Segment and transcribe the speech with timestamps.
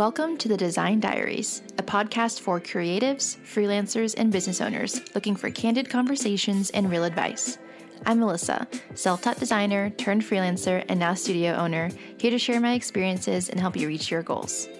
[0.00, 5.50] Welcome to the Design Diaries, a podcast for creatives, freelancers, and business owners looking for
[5.50, 7.58] candid conversations and real advice.
[8.06, 12.72] I'm Melissa, self taught designer turned freelancer and now studio owner, here to share my
[12.72, 14.70] experiences and help you reach your goals.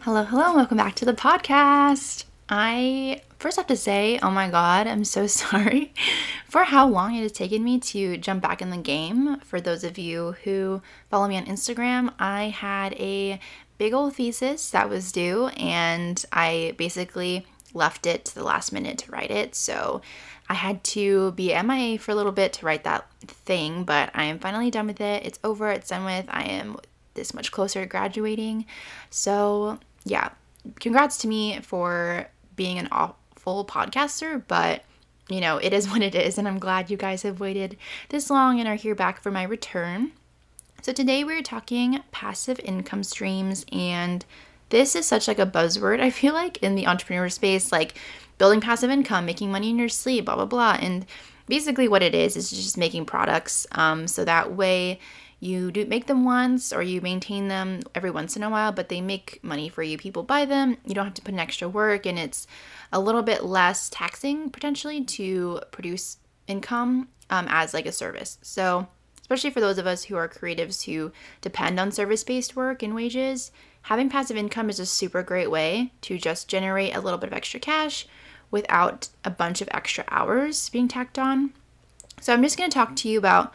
[0.00, 2.24] Hello, hello, and welcome back to the podcast.
[2.48, 5.92] I first have to say, oh my god, I'm so sorry
[6.48, 9.40] for how long it has taken me to jump back in the game.
[9.40, 10.80] For those of you who
[11.10, 13.40] follow me on Instagram, I had a
[13.78, 18.98] big old thesis that was due, and I basically left it to the last minute
[18.98, 19.54] to write it.
[19.54, 20.00] So
[20.48, 24.24] I had to be MIA for a little bit to write that thing, but I
[24.24, 25.26] am finally done with it.
[25.26, 26.24] It's over, it's done with.
[26.28, 26.78] I am
[27.14, 28.66] this much closer to graduating.
[29.10, 30.30] So, yeah,
[30.80, 34.84] congrats to me for being an awful podcaster, but
[35.28, 37.76] you know, it is what it is, and I'm glad you guys have waited
[38.08, 40.12] this long and are here back for my return.
[40.86, 44.24] So today we're talking passive income streams and
[44.68, 47.98] this is such like a buzzword I feel like in the entrepreneur space like
[48.38, 50.78] building passive income, making money in your sleep, blah blah blah.
[50.80, 51.04] And
[51.48, 55.00] basically what it is is just making products um, so that way
[55.40, 58.88] you do make them once or you maintain them every once in a while but
[58.88, 61.68] they make money for you people buy them you don't have to put in extra
[61.68, 62.46] work and it's
[62.92, 68.86] a little bit less taxing potentially to produce income um, as like a service so
[69.26, 71.10] especially for those of us who are creatives who
[71.40, 73.50] depend on service based work and wages,
[73.82, 77.32] having passive income is a super great way to just generate a little bit of
[77.32, 78.06] extra cash
[78.52, 81.52] without a bunch of extra hours being tacked on.
[82.20, 83.52] So, I'm just going to talk to you about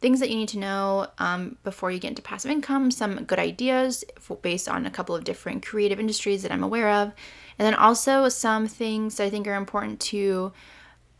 [0.00, 3.38] things that you need to know um, before you get into passive income, some good
[3.38, 7.12] ideas for, based on a couple of different creative industries that I'm aware of,
[7.58, 10.54] and then also some things that I think are important to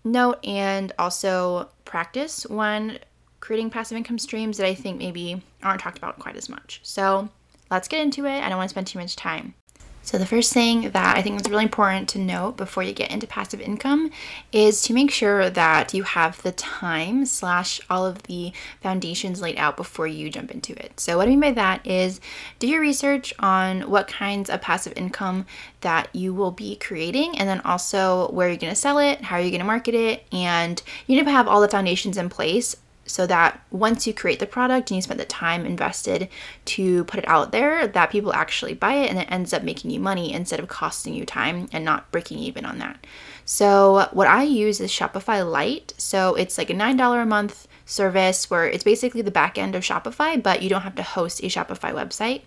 [0.04, 2.98] note and also practice when
[3.40, 6.80] creating passive income streams that I think maybe aren't talked about quite as much.
[6.82, 7.28] So
[7.70, 8.40] let's get into it.
[8.42, 9.54] I don't want to spend too much time.
[10.02, 13.10] So, the first thing that I think is really important to note before you get
[13.10, 14.10] into passive income
[14.50, 19.58] is to make sure that you have the time slash all of the foundations laid
[19.58, 20.98] out before you jump into it.
[20.98, 22.18] So, what I mean by that is
[22.58, 25.44] do your research on what kinds of passive income
[25.82, 29.36] that you will be creating, and then also where you're going to sell it, how
[29.36, 32.30] are you're going to market it, and you need to have all the foundations in
[32.30, 32.74] place
[33.10, 36.28] so that once you create the product and you spend the time invested
[36.64, 39.90] to put it out there that people actually buy it and it ends up making
[39.90, 43.04] you money instead of costing you time and not breaking even on that.
[43.44, 45.92] So what i use is shopify lite.
[45.98, 49.82] So it's like a $9 a month service where it's basically the back end of
[49.82, 52.42] shopify but you don't have to host a shopify website.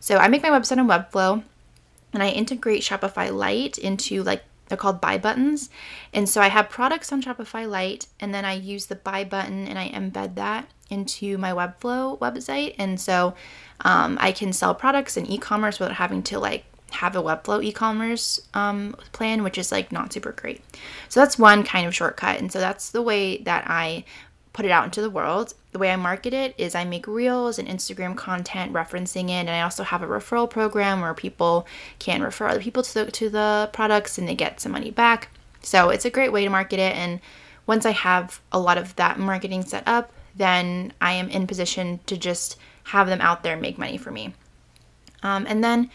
[0.00, 1.44] So i make my website on webflow
[2.12, 5.68] and I integrate Shopify Lite into like they're called buy buttons.
[6.14, 9.66] And so I have products on Shopify Lite, and then I use the buy button
[9.66, 12.76] and I embed that into my Webflow website.
[12.78, 13.34] And so
[13.80, 17.62] um, I can sell products in e commerce without having to like have a Webflow
[17.64, 20.62] e commerce um, plan, which is like not super great.
[21.08, 22.38] So that's one kind of shortcut.
[22.38, 24.04] And so that's the way that I
[24.60, 25.54] put it out into the world.
[25.72, 29.48] The way I market it is I make reels and Instagram content referencing it, and
[29.48, 31.66] I also have a referral program where people
[31.98, 35.30] can refer other people to the, to the products and they get some money back.
[35.62, 36.94] So it's a great way to market it.
[36.94, 37.20] And
[37.66, 42.00] once I have a lot of that marketing set up, then I am in position
[42.04, 44.34] to just have them out there and make money for me.
[45.22, 45.88] Um, and then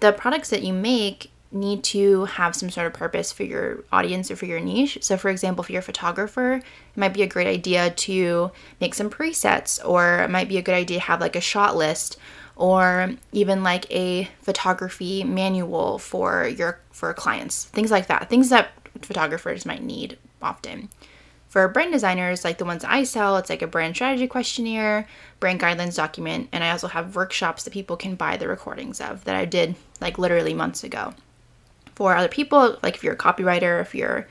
[0.00, 4.30] the products that you make need to have some sort of purpose for your audience
[4.30, 4.98] or for your niche.
[5.00, 6.64] So, for example, if you're a photographer, it
[6.96, 10.74] might be a great idea to make some presets, or it might be a good
[10.74, 12.18] idea to have like a shot list,
[12.56, 17.64] or even like a photography manual for your for clients.
[17.64, 18.28] Things like that.
[18.28, 18.70] Things that
[19.02, 20.88] photographers might need often.
[21.48, 25.08] For brand designers, like the ones I sell, it's like a brand strategy questionnaire,
[25.40, 29.24] brand guidelines document, and I also have workshops that people can buy the recordings of
[29.24, 31.12] that I did like literally months ago
[32.00, 34.26] for other people, like if you're a copywriter, if you're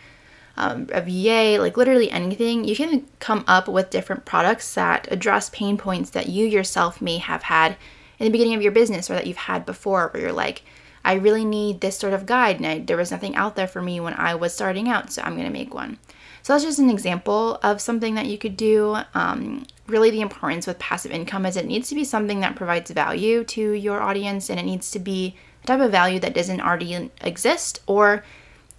[0.58, 5.52] um, a VA, like literally anything, you can come up with different products that address
[5.52, 7.78] pain points that you yourself may have had
[8.18, 10.64] in the beginning of your business or that you've had before, where you're like,
[11.06, 13.84] I really need this sort of guide, and I, there was nothing out there for
[13.84, 16.00] me when I was starting out, so I'm gonna make one.
[16.42, 18.98] So that's just an example of something that you could do.
[19.14, 22.90] Um, really, the importance with passive income is it needs to be something that provides
[22.90, 27.12] value to your audience, and it needs to be type of value that doesn't already
[27.22, 28.24] exist, or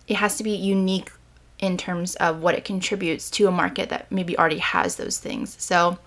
[0.09, 1.11] it has to be unique
[1.59, 5.55] in terms of what it contributes to a market that maybe already has those things.
[5.59, 5.99] So,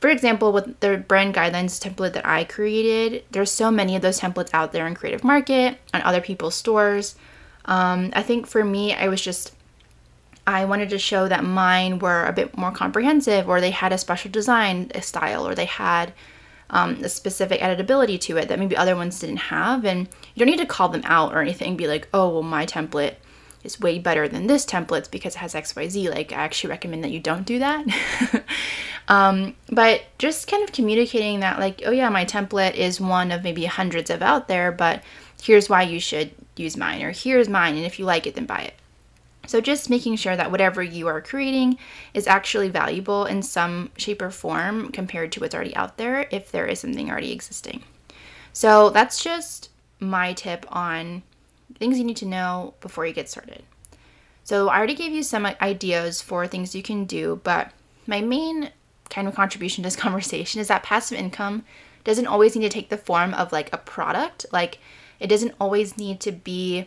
[0.00, 4.20] for example, with the brand guidelines template that I created, there's so many of those
[4.20, 7.16] templates out there in Creative Market, on other people's stores.
[7.64, 9.54] Um, I think for me, I was just,
[10.46, 13.98] I wanted to show that mine were a bit more comprehensive, or they had a
[13.98, 16.12] special design style, or they had
[16.70, 19.84] um, a specific editability to it that maybe other ones didn't have.
[19.84, 22.66] And you don't need to call them out or anything, be like, oh, well, my
[22.66, 23.16] template
[23.62, 26.10] is way better than this template because it has XYZ.
[26.10, 27.84] Like, I actually recommend that you don't do that.
[29.08, 33.42] um, but just kind of communicating that, like, oh, yeah, my template is one of
[33.42, 35.02] maybe hundreds of out there, but
[35.42, 38.46] here's why you should use mine, or here's mine, and if you like it, then
[38.46, 38.74] buy it.
[39.50, 41.76] So, just making sure that whatever you are creating
[42.14, 46.52] is actually valuable in some shape or form compared to what's already out there if
[46.52, 47.82] there is something already existing.
[48.52, 51.24] So, that's just my tip on
[51.80, 53.64] things you need to know before you get started.
[54.44, 57.72] So, I already gave you some ideas for things you can do, but
[58.06, 58.70] my main
[59.08, 61.64] kind of contribution to this conversation is that passive income
[62.04, 64.46] doesn't always need to take the form of like a product.
[64.52, 64.78] Like,
[65.18, 66.86] it doesn't always need to be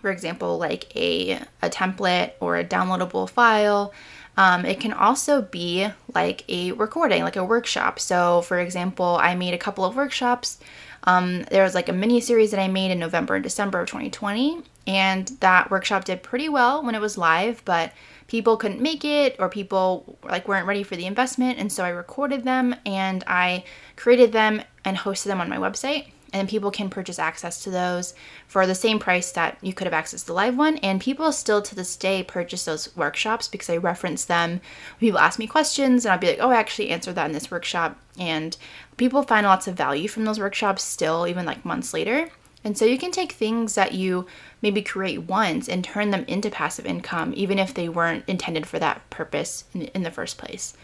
[0.00, 3.92] for example, like a, a template or a downloadable file.
[4.36, 7.98] Um, it can also be like a recording, like a workshop.
[7.98, 10.58] So, for example, I made a couple of workshops.
[11.04, 13.88] Um, there was like a mini series that I made in November and December of
[13.88, 17.92] 2020, and that workshop did pretty well when it was live, but
[18.28, 21.88] people couldn't make it or people like weren't ready for the investment, and so I
[21.88, 23.64] recorded them and I
[23.96, 28.14] created them and hosted them on my website and people can purchase access to those
[28.46, 30.76] for the same price that you could have accessed the live one.
[30.78, 34.60] And people still to this day purchase those workshops because i reference them.
[35.00, 37.50] People ask me questions and i'll be like oh i actually answered that in this
[37.50, 37.98] workshop.
[38.18, 38.56] And
[38.96, 42.28] people find lots of value from those workshops still even like months later.
[42.64, 44.26] And so you can take things that you
[44.60, 48.78] maybe create once and turn them into passive income even if they weren't intended for
[48.78, 50.74] that purpose in, in the first place.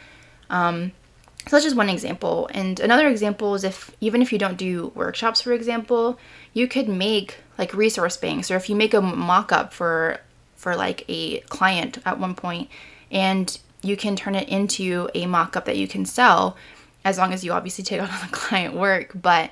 [0.48, 0.92] Um,
[1.46, 2.48] so that's just one example.
[2.52, 6.18] And another example is if even if you don't do workshops, for example,
[6.54, 10.20] you could make like resource banks, or if you make a mock-up for
[10.56, 12.70] for like a client at one point,
[13.10, 16.56] and you can turn it into a mock-up that you can sell,
[17.04, 19.12] as long as you obviously take on all the client work.
[19.14, 19.50] But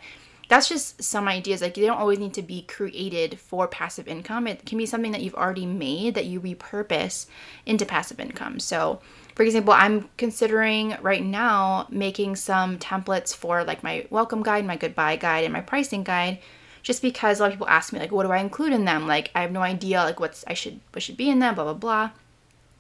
[0.48, 1.60] that's just some ideas.
[1.60, 4.46] Like they don't always need to be created for passive income.
[4.46, 7.26] It can be something that you've already made that you repurpose
[7.66, 8.60] into passive income.
[8.60, 9.00] So
[9.34, 14.76] for example, I'm considering right now making some templates for like my welcome guide, my
[14.76, 16.38] goodbye guide, and my pricing guide
[16.82, 19.06] just because a lot of people ask me like what do I include in them?
[19.06, 21.64] Like I have no idea like what's I should what should be in them, blah
[21.64, 22.11] blah blah.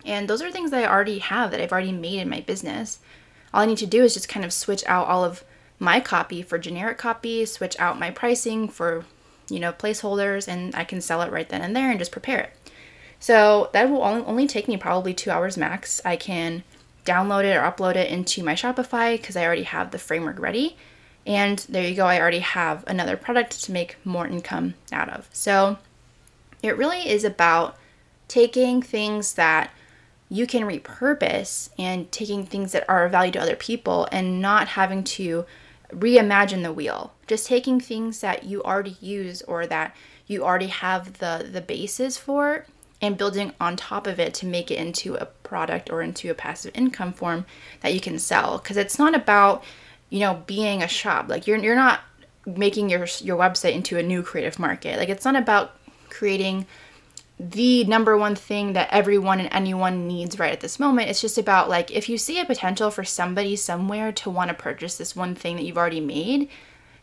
[0.04, 2.98] And those are things that I already have that I've already made in my business.
[3.54, 5.44] All I need to do is just kind of switch out all of
[5.78, 9.04] my copy for generic copy, switch out my pricing for,
[9.48, 12.40] you know, placeholders, and I can sell it right then and there and just prepare
[12.40, 12.52] it.
[13.22, 16.00] So that will only take me probably two hours max.
[16.04, 16.64] I can
[17.04, 20.76] download it or upload it into my Shopify because I already have the framework ready.
[21.24, 25.28] And there you go, I already have another product to make more income out of.
[25.32, 25.78] So
[26.64, 27.76] it really is about
[28.26, 29.70] taking things that
[30.28, 34.66] you can repurpose and taking things that are of value to other people and not
[34.66, 35.44] having to
[35.94, 37.12] reimagine the wheel.
[37.28, 39.94] Just taking things that you already use or that
[40.26, 42.66] you already have the the basis for
[43.02, 46.34] and building on top of it to make it into a product or into a
[46.34, 47.44] passive income form
[47.80, 48.58] that you can sell.
[48.58, 49.64] Because it's not about
[50.08, 51.28] you know being a shop.
[51.28, 52.00] Like you're you're not
[52.46, 54.98] making your your website into a new creative market.
[54.98, 55.72] Like it's not about
[56.08, 56.66] creating
[57.40, 61.10] the number one thing that everyone and anyone needs right at this moment.
[61.10, 64.54] It's just about like if you see a potential for somebody somewhere to want to
[64.54, 66.48] purchase this one thing that you've already made,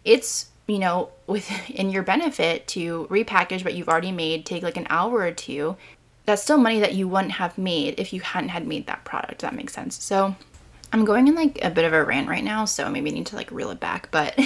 [0.03, 4.87] it's you know, within your benefit to repackage what you've already made, take like an
[4.89, 5.75] hour or two.
[6.25, 9.41] That's still money that you wouldn't have made if you hadn't had made that product.
[9.41, 10.01] that makes sense.
[10.03, 10.35] So
[10.93, 13.25] I'm going in like a bit of a rant right now, so maybe I need
[13.27, 14.09] to like reel it back.
[14.11, 14.37] But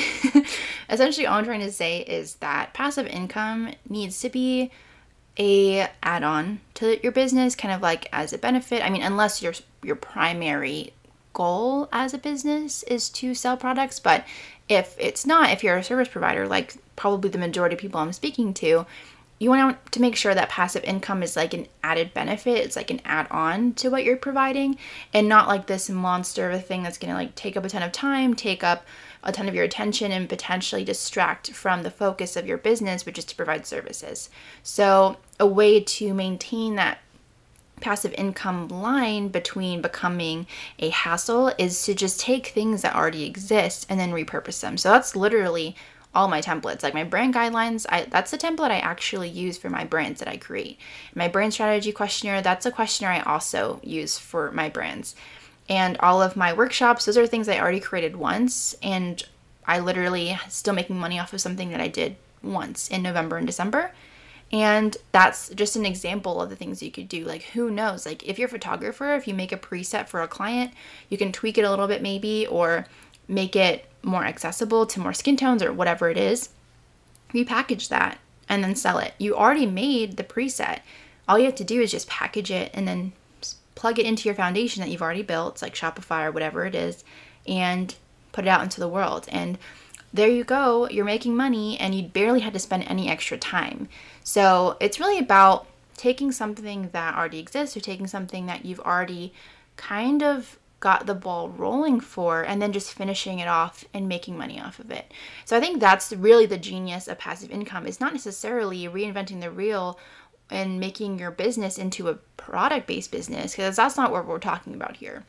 [0.89, 4.71] essentially, all I'm trying to say is that passive income needs to be
[5.37, 8.85] a add-on to your business, kind of like as a benefit.
[8.85, 10.93] I mean, unless your your primary
[11.33, 14.25] goal as a business is to sell products, but
[14.69, 18.13] if it's not, if you're a service provider, like probably the majority of people I'm
[18.13, 18.85] speaking to,
[19.39, 22.59] you want to make sure that passive income is like an added benefit.
[22.59, 24.77] It's like an add on to what you're providing
[25.13, 27.69] and not like this monster of a thing that's going to like take up a
[27.69, 28.85] ton of time, take up
[29.21, 33.17] a ton of your attention, and potentially distract from the focus of your business, which
[33.17, 34.29] is to provide services.
[34.63, 36.99] So, a way to maintain that
[37.83, 40.47] passive income line between becoming
[40.79, 44.77] a hassle is to just take things that already exist and then repurpose them.
[44.77, 45.75] So that's literally
[46.15, 46.83] all my templates.
[46.83, 50.27] Like my brand guidelines, I, that's the template I actually use for my brands that
[50.27, 50.79] I create.
[51.13, 55.15] My brand strategy questionnaire, that's a questionnaire I also use for my brands.
[55.69, 59.23] And all of my workshops, those are things I already created once and
[59.65, 63.47] I literally still making money off of something that I did once in November and
[63.47, 63.91] December.
[64.53, 67.25] And that's just an example of the things you could do.
[67.25, 68.05] Like, who knows?
[68.05, 70.71] Like, if you're a photographer, if you make a preset for a client,
[71.09, 72.85] you can tweak it a little bit maybe, or
[73.27, 76.49] make it more accessible to more skin tones or whatever it is,
[77.31, 79.13] you package that and then sell it.
[79.17, 80.81] You already made the preset.
[81.27, 83.13] All you have to do is just package it and then
[83.73, 87.03] plug it into your foundation that you've already built, like Shopify or whatever it is,
[87.47, 87.95] and
[88.33, 89.25] put it out into the world.
[89.31, 89.57] And
[90.13, 93.89] there you go, you're making money and you barely had to spend any extra time.
[94.23, 95.65] So it's really about
[95.97, 99.33] taking something that already exists or taking something that you've already
[99.75, 104.37] kind of got the ball rolling for and then just finishing it off and making
[104.37, 105.11] money off of it.
[105.45, 107.87] So I think that's really the genius of passive income.
[107.87, 109.97] It's not necessarily reinventing the wheel
[110.49, 114.73] and making your business into a product based business because that's not what we're talking
[114.73, 115.23] about here.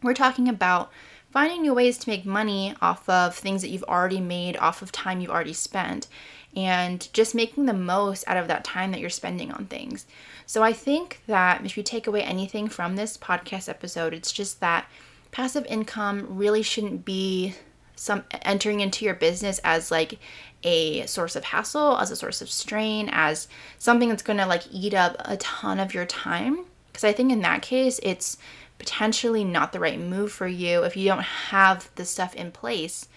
[0.00, 0.92] We're talking about
[1.34, 4.92] finding new ways to make money off of things that you've already made, off of
[4.92, 6.06] time you've already spent,
[6.54, 10.06] and just making the most out of that time that you're spending on things.
[10.46, 14.60] So I think that if you take away anything from this podcast episode, it's just
[14.60, 14.88] that
[15.32, 17.56] passive income really shouldn't be
[17.96, 20.20] some entering into your business as like
[20.62, 23.48] a source of hassle, as a source of strain, as
[23.78, 26.64] something that's going to like eat up a ton of your time.
[26.86, 28.38] Because I think in that case, it's
[28.78, 33.08] potentially not the right move for you if you don't have the stuff in place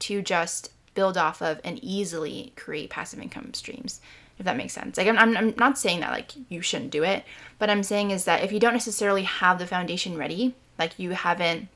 [0.00, 4.00] to just build off of and easily create passive income streams
[4.38, 4.96] if that makes sense.
[4.96, 7.24] Like I'm, I'm, not saying that like you shouldn't do it.
[7.58, 11.10] But i'm saying is that if you don't necessarily have the foundation ready like you
[11.10, 11.68] haven't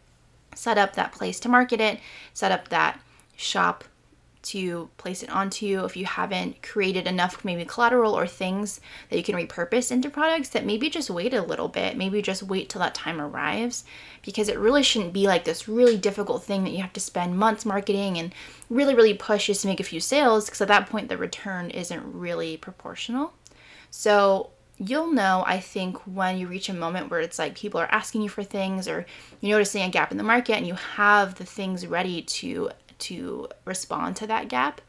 [0.55, 2.01] set up that place to market it
[2.35, 3.01] set up that
[3.37, 3.85] shop
[4.43, 5.85] to place it onto you.
[5.85, 8.81] If you haven't created enough maybe collateral or things
[9.11, 12.43] that you can repurpose into products that maybe just wait a little bit maybe just
[12.43, 13.85] wait till that time arrives
[14.23, 17.39] because it really shouldn't be like this really difficult thing that you have to spend
[17.39, 18.35] months marketing and
[18.71, 21.71] really really push just to make a few sales because at that point the return
[21.71, 23.33] isn't really proportional.
[23.91, 27.91] So you'll know, I think, when you reach a moment where it's like people are
[27.91, 29.05] asking you for things or
[29.41, 33.49] you're noticing a gap in the market and you have the things ready to to
[33.65, 34.81] respond to that gap,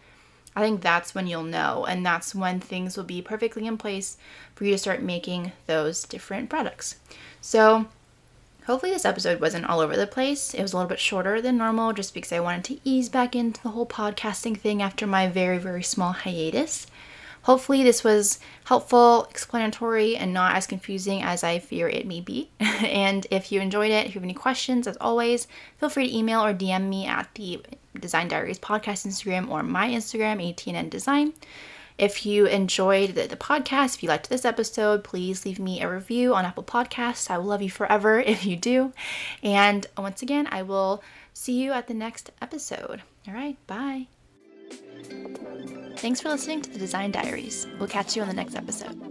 [0.56, 1.86] I think that's when you'll know.
[1.86, 4.18] And that's when things will be perfectly in place
[4.56, 6.96] for you to start making those different products.
[7.42, 7.88] So,
[8.66, 10.54] hopefully, this episode wasn't all over the place.
[10.54, 13.36] It was a little bit shorter than normal just because I wanted to ease back
[13.36, 16.88] into the whole podcasting thing after my very, very small hiatus.
[17.44, 22.50] Hopefully, this was helpful, explanatory, and not as confusing as I fear it may be.
[22.60, 25.48] and if you enjoyed it, if you have any questions, as always,
[25.78, 27.64] feel free to email or DM me at the
[27.98, 31.34] Design Diaries podcast Instagram or my Instagram, ATNN Design.
[31.98, 35.92] If you enjoyed the, the, podcast, if you liked this episode, please leave me a
[35.92, 37.30] review on Apple Podcasts.
[37.30, 38.94] I will love you forever if you do.
[39.44, 41.04] And once again, I will
[41.34, 43.02] see you at the next episode.
[43.28, 44.08] All right, bye.
[45.98, 47.68] Thanks for listening to the Design Diaries.
[47.80, 49.09] We'll catch you on the next episode.